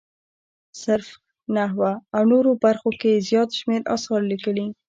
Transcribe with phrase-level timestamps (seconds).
[0.83, 1.07] صرف،
[1.55, 4.65] نحوه او نورو برخو کې یې زیات شمېر اثار لیکلي.